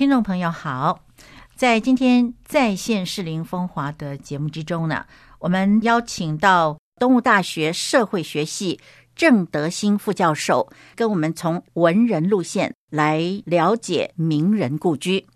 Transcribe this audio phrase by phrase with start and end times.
[0.00, 1.04] 听众朋友好，
[1.54, 5.04] 在今天在线适龄风华的节目之中呢，
[5.38, 8.80] 我们邀请到东吴大学社会学系
[9.14, 15.26] 郑德兴副教授，跟我们从文人路线来了解名人故居。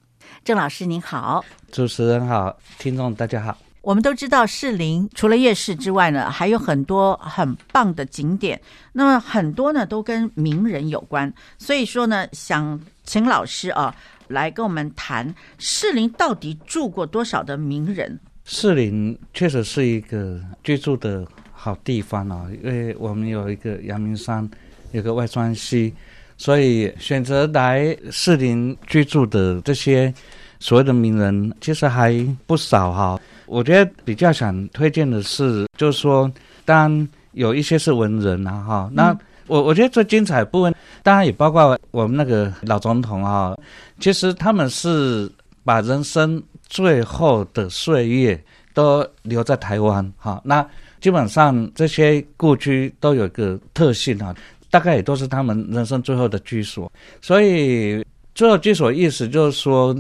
[0.43, 3.59] 郑老师您好，主持人好，听众大家好。
[3.83, 8.59] 我们都知道士林除了夜市之外呢，还有很多很棒的景点。
[8.95, 13.95] 那么很多呢都跟名人有关，所以说呢，想请老师啊
[14.29, 18.19] 来跟我们谈士林到底住过多少的名人。
[18.45, 24.49] 士林确实是一个居住的好地方啊，因为我们有一个阳明山，
[24.93, 25.93] 有个外双溪，
[26.37, 30.13] 所以选择来士林居住的这些
[30.61, 32.13] 所谓的名人，其实还
[32.47, 33.19] 不少哈。
[33.47, 36.31] 我觉得比较想推荐的是，就是说，
[36.65, 38.91] 当然有一些是文人啊，哈。
[38.93, 39.17] 那
[39.47, 43.57] 我我觉得最精彩部分，当然也包括我们那个老总统啊。
[44.01, 45.31] 其实他们是
[45.65, 50.41] 把人生最后的岁月都留在台湾，哈。
[50.45, 50.67] 那
[51.01, 54.35] 基本上这些故居都有一个特性啊，
[54.71, 56.91] 大概也都是他们人生最后的居所。
[57.21, 58.05] 所以
[58.35, 59.97] 最后居所意思就是说，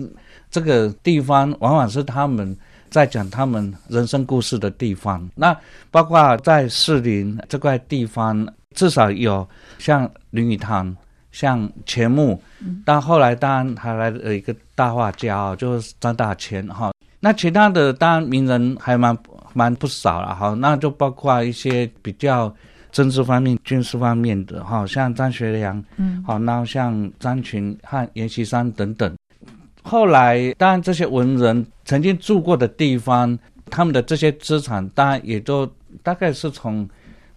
[0.50, 2.56] 这个地方往往是他们。
[2.91, 5.56] 在讲他们人生故事的地方，那
[5.91, 9.47] 包括在士林这块地方，至少有
[9.78, 10.94] 像林语堂、
[11.33, 12.41] 像钱穆，
[12.84, 16.92] 但后来当然还来了一个大画家，就是张大千哈。
[17.20, 19.16] 那其他的当然名人还蛮
[19.55, 22.55] 蛮不少了哈，那就包括一些比较
[22.92, 29.12] 政治方面、军事方面的哈，像张学良，嗯，好，那像张群和阎锡山等等。
[29.83, 33.38] 后来，当然这些文人曾经住过的地方，
[33.70, 35.66] 他们的这些资产，当然也都
[36.03, 36.88] 大概是从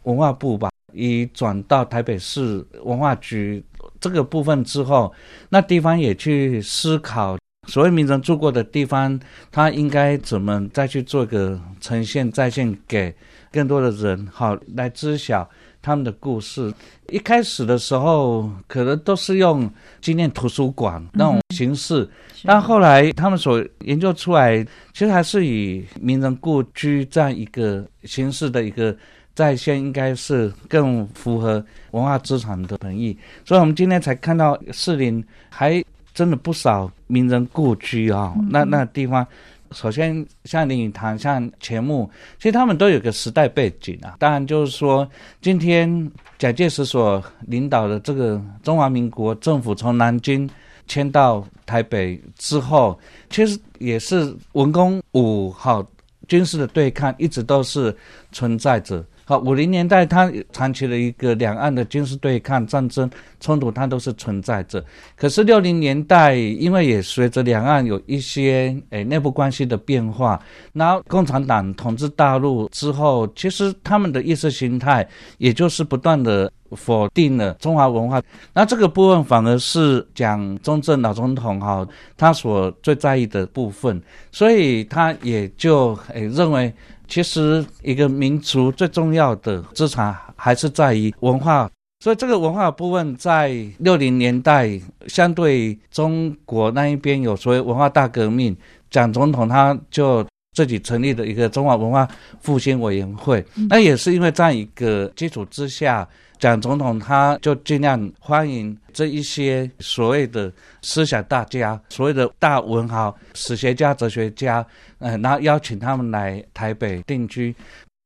[0.04, 3.64] 文化部吧，移转到台北市文化局
[4.02, 5.14] 这个部分之后，
[5.50, 9.20] 那地方也去思考，所谓名人住过的地方，
[9.52, 13.16] 他应该怎么再去做个呈现再现给
[13.52, 15.48] 更多的人，好来知晓。
[15.80, 16.74] 他们的故事
[17.08, 22.10] 一开始的时候，可能都是用纪念图书馆那种形式，
[22.44, 24.62] 但后来他们所研究出来，
[24.92, 28.94] 其实还是以名人故居这样一个形式的一个
[29.38, 33.16] 再现，应该是更符合文化资产的本意。
[33.46, 39.26] 所以，我们今天才看到士林还真的不少名人故居啊，那那地方。
[39.72, 42.10] 首先，像林语堂、像钱穆，
[42.40, 44.16] 其实他们都有个时代背景啊。
[44.18, 45.08] 当然，就是说，
[45.40, 50.50] 今天蒋介石所领导的这个中华民国政府从南京
[50.88, 52.98] 迁到台北之后，
[53.30, 55.86] 其实也是文攻武好
[56.28, 57.96] 军事的对抗，一直都是
[58.32, 59.06] 存在着。
[59.30, 63.12] 好，五零年代它长期的一个两岸的军事对抗、战争
[63.42, 64.82] 冲突，它都是存在着。
[65.18, 75.06] 可是六零年代，因为也随着两岸有一些诶内部关系的变化，然后共产党统治大陆之后，其实他们的意识形态
[75.40, 78.24] 也就是不断的否定了中华文化。
[78.54, 81.86] 那这个部分反而是蒋中正老总统哈
[82.16, 84.02] 他所最在意的部分，
[84.32, 86.74] 所以他也就诶认为。
[87.08, 91.70] 其实，一个民族最重要的资产还是在于文化，
[92.02, 98.56] 所以这个文化部分在六零年代，相对中国那一边有所谓文化大革命，
[98.90, 100.26] 蒋总统他就
[100.58, 102.08] 自己成立的一个中华文化
[102.42, 106.08] 复兴委员会，那也是因为这样一个基础之下。
[106.40, 110.52] 蒋总统他就尽量欢迎这一些所谓的
[110.82, 114.66] 思想大家，所谓的大文豪、史学家、哲学家，
[114.98, 117.56] 呃，然后邀请他们来台北定居。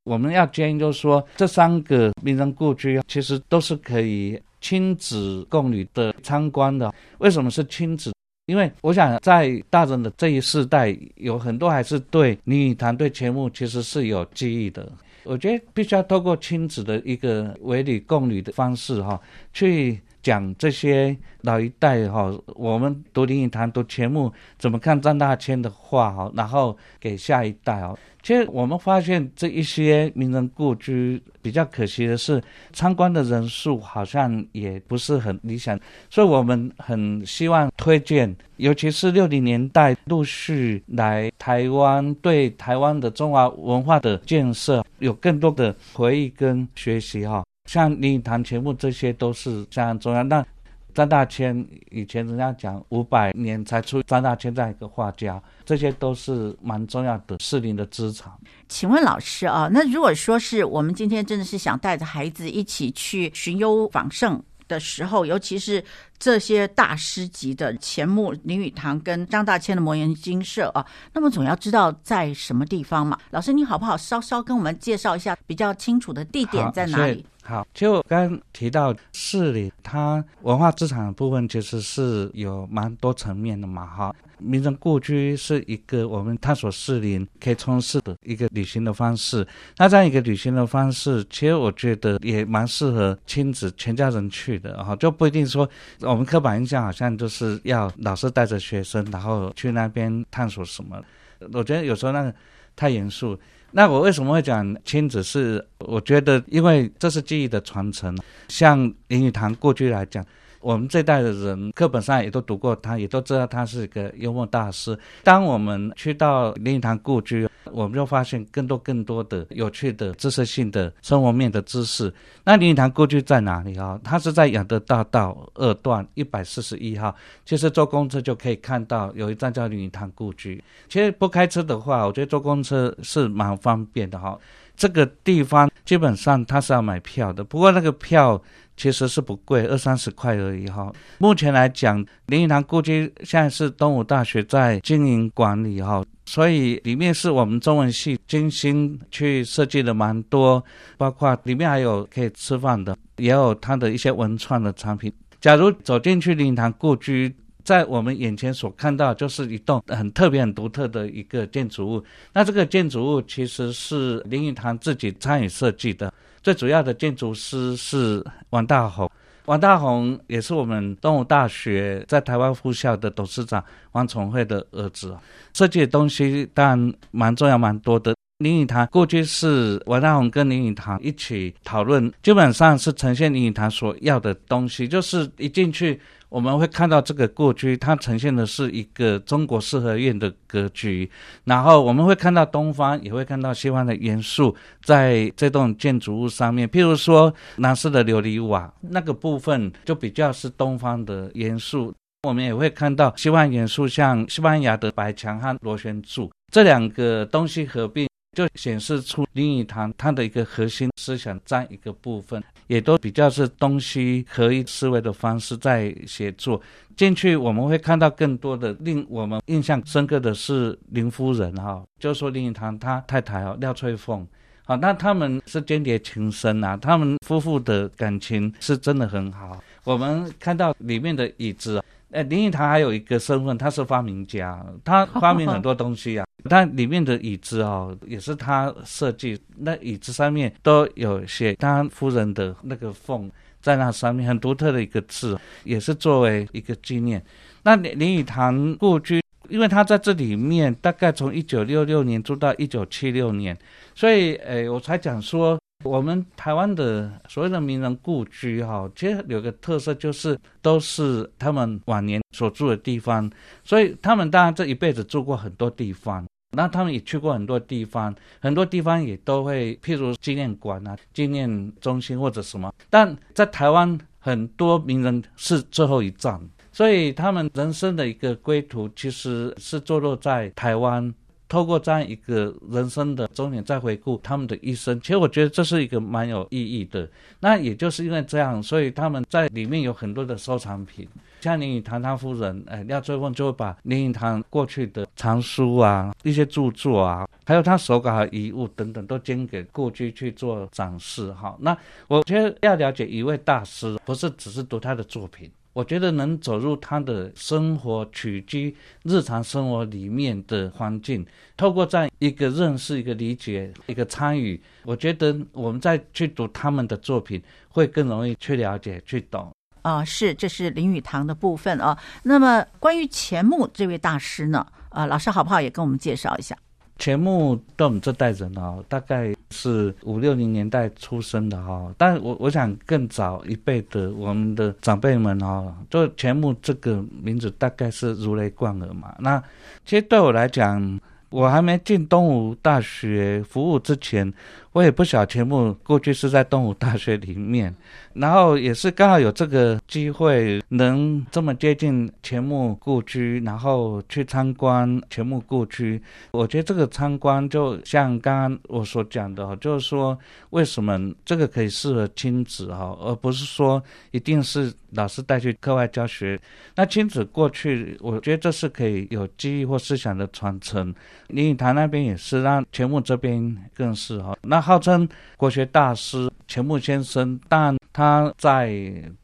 [0.03, 6.93] 我们要建议就是说，这三个名人故居其实都是可以亲子共旅的参观的。
[7.19, 8.11] 为什么是亲子？
[8.51, 14.91] 因为我想在大人的这一世代，有很多还是对林语堂、对钱穆其实是有记忆的。
[15.23, 19.17] 我觉得必须要透过亲子的一个为理共旅的方式哈，
[19.53, 27.97] 去讲这些老一代哈，我们读林语堂、读钱穆怎么看张大千的话哈，然后给下一代哦。
[28.23, 32.39] 其实我们发现这一些名人故居比较可惜的是，
[32.71, 47.43] 参观的人数好像也不是很理想，所以我们很希望推荐，尤其是六零年代陆续来台湾，对台湾的中华文化的建设有更多的回忆跟学习哈。
[47.71, 50.21] 像林语堂、钱穆这些都是非常重要。
[50.23, 50.45] 那
[50.93, 58.29] 张大千以前人家讲五百年才出张大千这样一个画家，这些都是蛮重要的适龄的资产。
[58.67, 65.81] 请问老师啊，那如果说是我们今天真的是想带着孩子一起去寻幽访胜的时候，尤其是
[66.19, 73.17] 这些大师级的钱穆、林语堂跟张大千的摩岩金舍啊，那么总要知道在什么地方嘛。
[73.29, 77.25] 老师，你好不好稍稍跟我们介绍一下比较清楚的地点在哪里？
[77.51, 84.15] 好，就刚刚提到市里，它文化资产部分其实是有蛮多层面的嘛，哈。
[84.37, 89.45] 名人故居是一个我们探索市林可以从事的一个旅行的方式。
[89.77, 95.69] 那这样一个旅行的方式，其实我觉得也蛮适合亲子全家人去的，哈，就不一定说
[95.99, 101.03] 我们刻板印象好像就是要老师带着学生，然后去那边探索什么。
[101.51, 102.33] 我觉得有时候那个
[102.77, 103.37] 太严肃。
[103.71, 105.23] 那我为什么会讲亲子？
[105.23, 108.17] 是我觉得，因为这是记忆的传承。
[108.47, 110.25] 像林语堂过去来讲。
[110.61, 114.97] 我们这代的人课本上也都读过他，也都知道他是一个幽默大师。
[115.23, 122.13] 当我们去到林语堂故居，我们就发现更多更多的有趣的知识性的生活面的知识。
[122.43, 123.99] 那林语堂故居在哪里啊？
[124.03, 127.15] 它是在养德大道二段一百四十一号。
[127.45, 130.63] 其实坐公车就可以看到有一站叫林语堂故居。
[130.87, 134.37] 其实不开车的话，我觉得坐公车是蛮方便的哈。
[134.75, 138.41] 这个地方基本上它是要买票的，不过那个票。
[138.81, 140.91] 其实是不贵，二三十块而已哈。
[141.19, 150.63] 目前来讲，林语堂故居现在是东吴大学在经营管理哈，所以里面是我们中文系精心去设计的蛮多，
[150.97, 155.13] 包括里面还有可以吃饭的，也有它的一些文创的产品。
[155.39, 157.31] 假如走进去林语堂故居，
[157.63, 162.03] 在我们眼前所看到就是一栋很特别、很独特的一个建筑物。
[162.33, 166.11] 那这个建筑物其实是林语堂自己参与设计的。
[166.43, 169.09] 最主要的建筑师是王大宏，
[169.45, 175.15] 王大宏也是我们东吴大学在台湾附校的董事长王崇惠的儿子。
[175.53, 178.15] 设计的东西当然蛮重要、蛮多的。
[178.39, 185.99] 林语堂过去是王大宏跟林语堂一起讨论，基本上是呈现林语堂所要的东西，就是一进去。
[186.31, 191.11] 我们会看到这个故居，它呈现的是一个中国四合院的格局。
[191.43, 196.65] 然后我们会看到东方，也会看到西方的元素在这栋建筑物上面。
[196.65, 201.93] 譬如说南式的琉璃瓦，那个部分就比较是东方的元素。
[202.23, 208.10] 我们也会看到西方元素，像西班牙的白墙和螺旋柱这两个东西合并。
[208.31, 216.61] 就显示出林语堂他的一个核心思想占一个部分，也都比较是东西合一思维的方式在写作。
[216.95, 224.25] 进去我们会看到更多的令我们印象深刻的是林夫人哈，就是说林语堂他太太哦廖翠凤，
[224.63, 229.61] 好，那他们是间谍情深啊，他们夫妇的感情是真的很好。
[229.83, 231.83] 我们看到里面的椅子。
[232.11, 236.25] 哎，林语堂还有一个身份，他是发明家，他发明很多东西啊。
[236.49, 243.31] 他里面的椅子哦，也是他设计，那椅子上面都有写他夫人的那个凤
[243.61, 247.23] 在那上面，很独特的一个字，也是作为一个纪念。
[247.63, 253.57] 那林林语堂故居，因为他在这里面大概从一九六六年住到一九七六年，
[253.95, 255.57] 所以诶，我才讲说。
[255.83, 263.29] 我们台湾的所谓的名人故居，哈，其实有个特色，就是都是他们晚年所住的地方，
[263.63, 272.71] 所以他们当然这一辈子住过很多地方，那他们也去过很多地方，很多地方也都会，譬如纪念馆啊、纪念中心或者什么。
[272.89, 276.39] 但在台湾，很多名人是最后一站，
[276.71, 281.13] 所以他们人生的一个归途，其实是坐落在台湾。
[281.51, 287.05] 透过这样一个人生的终点，再回顾他们的一生，其实我觉得这是一个蛮有意义的。
[287.41, 291.05] 那也就是因为这样，所以他们在里面有很多的收藏品，
[291.41, 301.33] 像林语堂他夫人，哎，廖翠凤就会把林语堂过去的藏书啊、一些著作啊，还有他手稿和遗物等等，都捐给故居去做展示。
[301.33, 301.77] 哈，那
[302.07, 305.51] 我觉得要了解一位大师，不是只是读他的作品。
[305.73, 311.25] 我觉得能走入他的生活起居、日常生活里面的环境，
[311.55, 319.49] 透过这样一个认识、一个理解、一个参与，我觉得我们再去读他们的作品，会更容易去了解、去懂。
[319.81, 321.97] 啊，是，这是林语堂的部分啊。
[322.23, 324.67] 那么关于钱穆这位大师呢？
[324.89, 326.55] 啊，老师好不好也跟我们介绍一下？
[327.01, 339.15] 钱穆对我们这代人哦，大概是五六零年代出生的哈，但我我想更早一辈的我们的长辈们哦，就钱穆这个名字大概是如雷贯耳嘛。
[339.17, 339.41] 那
[339.83, 340.99] 其实对我来讲，
[341.31, 344.31] 我还没进东吴大学服务之前，
[344.73, 347.75] 我也不晓钱穆过去是在东吴大学里面。
[348.13, 356.01] 然后也是刚好有这个机会，能这么接近钱穆故居，然后去参观钱穆故居。
[356.31, 360.17] 我觉得这个参观就像刚刚我所讲的，就是说
[360.49, 366.37] 为什么这个可以适合亲子哈，而不是说一定是老师带去课外教学。
[366.75, 370.93] 那亲子过去，我觉得这是可以有记忆或思想的传承。
[371.27, 374.37] 林语堂那边也是，让钱穆这边更是哈。
[374.41, 378.71] 那号称国学大师钱穆先生，但他在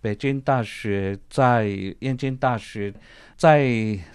[0.02, 1.68] 北京大学、在
[2.00, 2.94] 燕京大学，
[3.36, 3.70] 在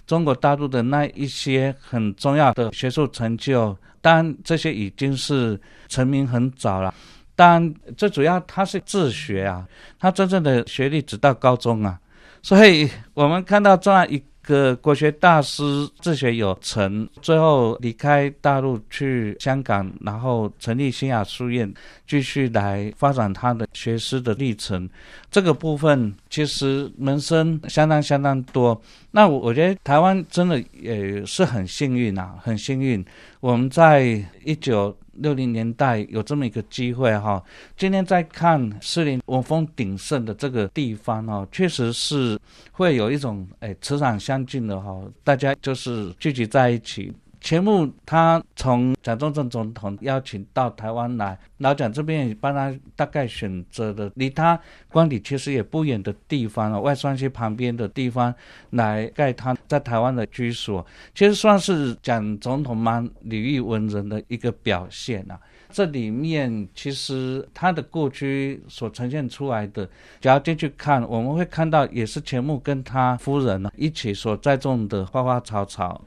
[0.05, 6.93] 中国大陆的那一些很重要的学术成就，当然这些已经是成名很早了。
[7.35, 11.99] 当然，最主要他是自学啊，他真正的学历只到高中啊，
[12.41, 14.21] 所以我们看到这样一。
[14.43, 15.63] 个国学大师
[15.99, 21.73] 自学有成，最后离开大陆去香港，然后成立新雅书院，
[22.05, 24.87] 继续来发展他的学师的历程。
[25.33, 28.79] 这个部分其实门生相当相当多。
[29.11, 33.03] 那我我觉得台湾真的也是很幸运啊，很幸运。
[33.41, 34.95] 我们在一九。
[35.17, 37.39] 六零年代有这么一个机会哈，
[37.77, 42.35] 今天在看士林文风鼎盛的这个地方哦，确实是
[42.71, 47.13] 会有一种哎磁场相近的哈，大家就是聚集在一起。
[47.43, 54.57] 钱穆他从蒋中正总统邀请到台湾来，老蒋这边也帮他大概选择的离他
[54.89, 58.33] 官邸其实也不远的地方啊，外双溪旁边的地方
[58.69, 60.83] 来盖他在台湾的居所，
[61.13, 65.37] 其实算是蒋总统蛮礼遇文人的一个表现啊。
[65.73, 69.89] 这里面其实他的故居所呈现出来的，
[70.21, 75.99] 只要进去看，我们会看到也是钱穆跟他夫人一起所栽种的花花草草，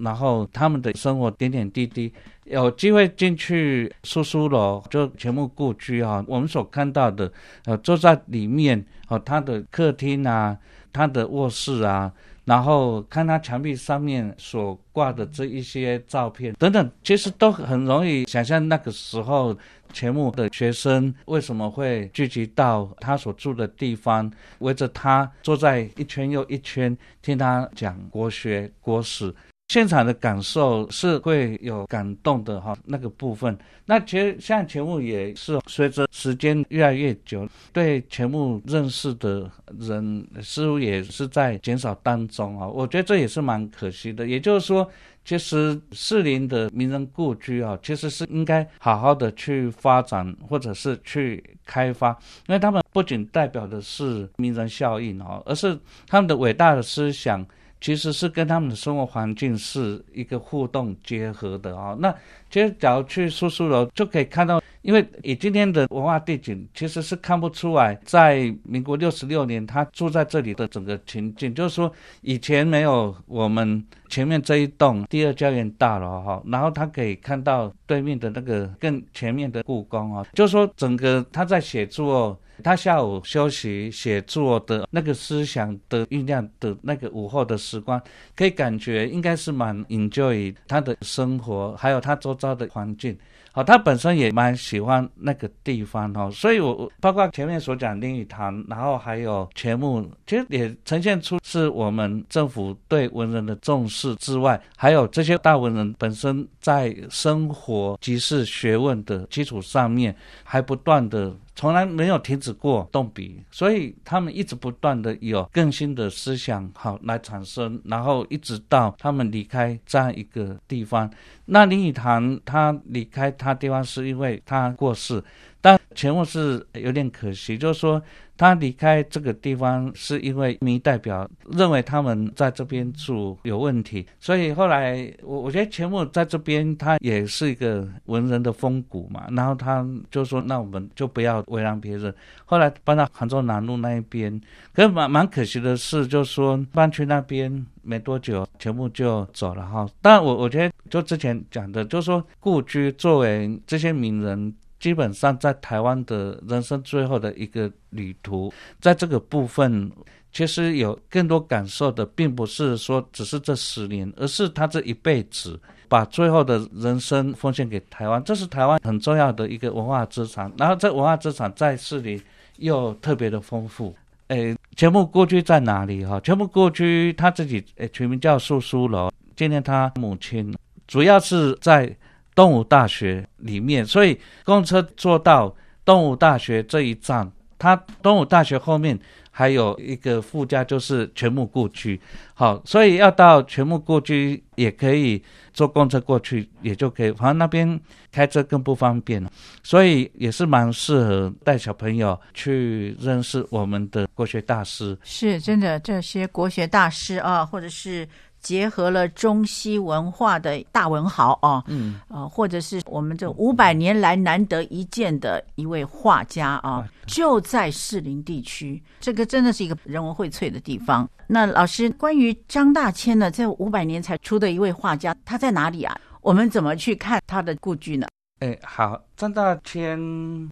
[0.00, 2.12] 然后他们的生活点点滴滴。
[2.44, 7.32] 有机会进去叔叔楼，就钱穆故居啊，我们所看到的，
[7.64, 10.58] 呃，坐在里面哦，他的客厅啊，
[10.92, 12.12] 他的卧室啊。
[12.44, 19.56] 然后看他墙壁上面所挂的这一些照片等等，其实都很容易想象那个时候
[19.92, 29.34] 钱穆的学生为什么会聚集到他所住的地方，围着他坐在一圈又一圈，听他讲国学国史。
[29.74, 33.58] 现场的感受是会有感动的哈，那个部分。
[33.86, 39.50] 那其实像钱穆也是随着时间越来越久，对钱穆认识的
[39.80, 42.68] 人似乎也是在减少当中啊。
[42.68, 44.24] 我觉得这也是蛮可惜的。
[44.24, 44.88] 也就是说，
[45.24, 52.10] 其实士林的名人故居啊，其实是应该好好的去发展或者是去开发，
[52.46, 55.76] 因为他们不仅代表的是名人效应啊，而是
[56.06, 57.44] 他们的伟大的思想。
[57.84, 61.94] 其实是跟他们的生活环境是一个互动结合的啊。
[62.00, 62.10] 那
[62.48, 82.40] 其实假如去苏苏楼就可以看到，因为以今天的文化背景，其实是看不出来，在民国六十六年他住在这里的整个情境，就是说以前没有我们前面这一栋第二家园大楼哈，然后他可以看到对面的那个更前面的故宫啊，就是说整个他在写作。
[82.62, 88.00] 他下午休息写作的那个思想的酝酿的那个午后的时光，
[88.36, 93.16] 可以感觉应该是蛮 enjoy 他的生活，还有他周遭的环境。
[93.52, 111.32] 好，他本身也蛮喜欢那个地方哈，所以我包括前面所讲林语堂，然后还有钱穆，其实也呈现出是我们政府对文人的重视之外，还有这些大文人本身在生活即是学问的基础上面，还不断的。
[111.54, 121.10] 从来没有停止过动笔，所以他们一直不断的有更新的思想好来产生，然后一直到他们离开这样一个地方。
[121.46, 125.22] 那林语堂他离开他地方是因为他过世。
[125.64, 128.02] 但钱穆是有点可惜，就是说
[128.36, 144.38] 他离开这个地方是因为民代表认为他们在这边住有问题，所以后来我我觉得钱穆在这边他也是一个文人的风骨嘛，然后他就说那我们就不要为难别人，后来搬到杭州南路那一边，
[144.74, 149.88] 可是蛮蛮可惜的是，就是说搬去那边没多久，钱穆就走了哈。
[150.02, 154.54] 但我我觉得就之前讲的，就是说故居作为这些名人。
[154.84, 159.90] 基本上在台湾的人生最后的一个旅途，在这个部分，
[160.30, 170.52] 其实有更多感受的，并不是说只是这十年，而是他这一辈子把最后的人生奉献给台湾，这是台湾很重要的一个文化资产。
[170.58, 172.20] 然后这文化资产在市里
[172.58, 173.96] 又特别的丰富。
[174.28, 176.04] 诶，全部故居在哪里？
[176.04, 180.54] 哈，全部故居他自己诶取名叫素书楼，纪念他母亲。
[180.86, 181.96] 主要是在
[182.34, 188.98] 东吴大学里面，所以公车坐到东吴大学这一站，它东吴大学后面。
[189.36, 192.00] 还有一个附加就是全木故居，
[192.34, 195.20] 好，所以要到全木故居也可以
[195.52, 197.10] 坐公车过去，也就可以。
[197.10, 197.80] 反正那边
[198.12, 199.28] 开车更不方便，
[199.64, 204.96] 所以也是蛮适合带小朋友去认识我们的国学大师。
[205.02, 208.08] 是真的，这些国学大师啊，或者是。
[208.44, 221.08] 结合了中西文化的大文豪啊，嗯，呃，或者是我们这五百年来难得一见的一位画家啊，就在士林地区，这个真的是一个人文荟萃的地方。
[221.26, 225.98] 那老师，关于张大千呢，这五百年才出的一位画家，他在哪里啊？
[226.20, 228.06] 我们怎么去看他的故居呢？
[228.44, 229.98] 哎，好，张大千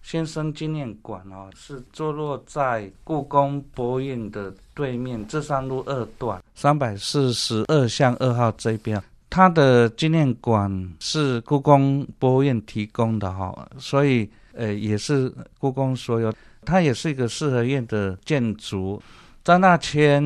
[0.01, 8.99] 先生纪念馆哦，是坐落在故宫博物院的对面，这山路二段三百四十二巷二号这边。
[9.29, 16.33] 他的纪念馆是故宫博物院提供的哈，所以呃也是故宫所有。
[16.65, 18.99] 它也是一个四合院的建筑。
[19.43, 20.23] 张大千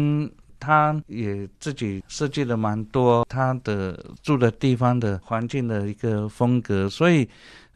[0.59, 7.27] 他也自己设计了蛮多他的住的地方的环境的一个风格，所以。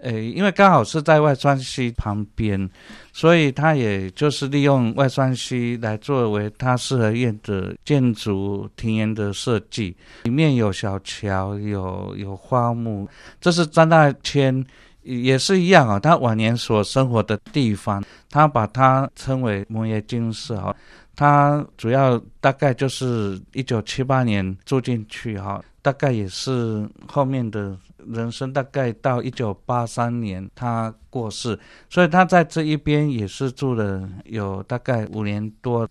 [0.03, 2.67] 诶，因为刚好是在外双溪旁边，
[3.13, 9.95] 所以他也就是利用外双溪来作为他四合院的建筑庭园的设计。
[10.23, 13.07] 里面有小桥，有有花木。
[13.39, 14.65] 这是张大千
[15.05, 20.75] 也是一样啊，他晚年所生活的地方，他把它称为摩耶金舍啊。
[21.21, 27.77] 他主要大概就是一九七八年住进去哈，大概也是后面的。
[28.07, 35.87] 人生大概到一九八三年，他过世，所以他在这一边也是住了有大概五年多。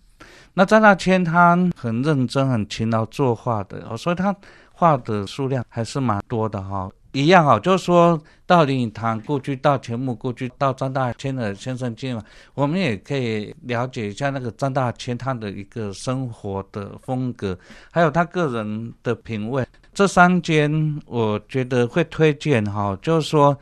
[0.53, 4.35] 那张大千他很认真、很勤劳作画的，所以他
[4.73, 6.91] 画的数量还是蛮多的哈。
[7.11, 17.57] 一样哈，就是说到林语堂故居、到钱穆故居、到张大千的先生进嘛，我们也可以了解一下那个张大千他的一个生活的风格，
[17.91, 19.65] 还有他个人的品味。
[19.93, 23.57] 这三间我觉得会推荐哈，就是说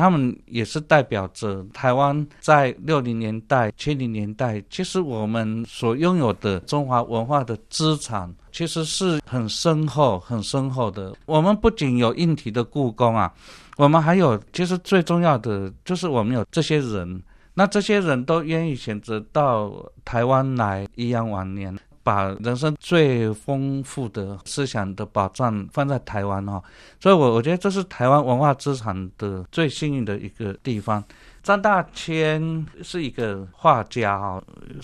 [0.00, 11.16] 他们也是代表着台湾在六零年代、七零年代，其实我们所拥有的中华文化的资产，其实是很深厚、很深厚的。
[11.24, 13.32] 我们不仅有硬体的故宫啊，
[13.76, 17.22] 我们还有，其实最重要的就是我们有这些人，
[17.54, 19.72] 那这些人都愿意选择到
[20.04, 21.74] 台湾来颐养晚年。
[22.06, 26.62] 把人生最丰富的思想的宝藏放在台湾哈，
[27.00, 31.02] 所以我我觉得这是台湾文化资产的最幸运的一个地方。
[31.42, 34.40] 张大千是一个画家哈，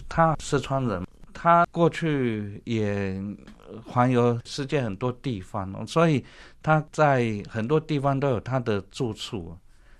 [0.08, 3.22] 他四川人，他过去也
[3.86, 6.24] 环游世界很多地方，所以
[6.60, 9.56] 他在很多地方都有他的住处。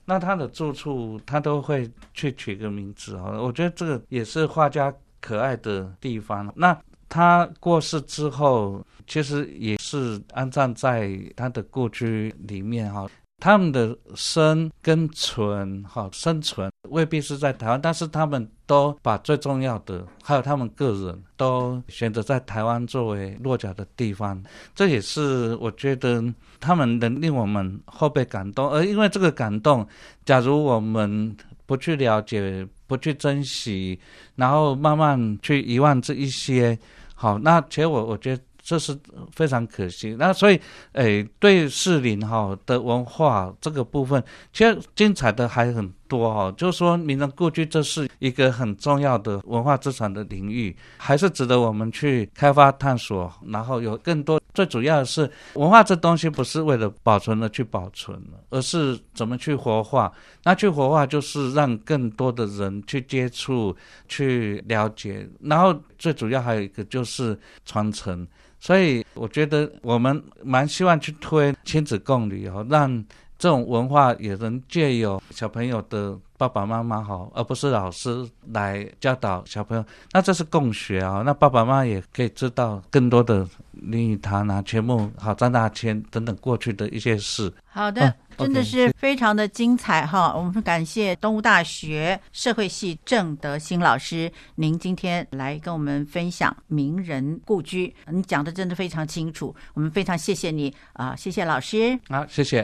[0.07, 6.53] 那他的住处他都会去取个名字啊，我觉得这个也是画家可爱的地方。
[6.57, 6.77] 那
[7.13, 13.07] 他过世之后，其实也是安葬在他的故居里面哈。
[13.39, 24.43] 他们的生跟存哈，生存未必是在台湾，但是他们都把最重要的，还有他们个人都选择在台湾作为落脚的地方。
[24.75, 26.25] 这也是我觉得
[26.61, 29.87] 他们能令我们后辈感动，而因为这个感动，
[30.25, 33.99] 假如我们不去了解、不去珍惜，
[34.37, 36.79] 然后慢慢去遗忘这一些。
[37.23, 38.99] 好，那其实我我觉得这是
[39.31, 40.17] 非常可惜。
[40.19, 40.61] 那所以，
[40.95, 44.21] 诶，对士林哈的文化这个部分，
[44.53, 45.89] 其实精彩的还很。
[46.13, 53.33] 多哈，就是说名人故居这是一个很重要的文化资产的领域，还是值得我们去开发探索。
[53.47, 60.13] 然后有更多，最主要的是文化这东西不是为了保存而去保存而是怎么去活化。
[60.45, 63.77] 那去活化就是让更多的人去接触、
[64.09, 65.29] 去了解。
[65.41, 68.27] 然后最主要还有一个就是传承。
[68.61, 73.05] 所以我觉得我们蛮希望去推亲子共旅游，让。
[73.43, 79.85] 这种文化也能借由小朋友的爸爸妈妈好，而不是老师来教导小朋友。
[80.13, 87.53] 那这是共学啊，那爸爸妈妈也可以知道更多的林语堂啊、全部好张大千等等过去的一些事。
[87.67, 90.33] 好的，真的是非常的精彩哈！
[90.37, 101.99] 我们感谢东吴大学社会系郑德兴老师，您今天来跟我们分享名人故居，你讲的真的非常清楚，我们非常谢谢你啊，谢谢老师。
[102.09, 102.61] 好，谢谢。